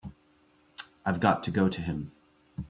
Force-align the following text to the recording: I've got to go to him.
I've 1.05 1.19
got 1.19 1.43
to 1.43 1.51
go 1.51 1.69
to 1.69 1.79
him. 1.79 2.11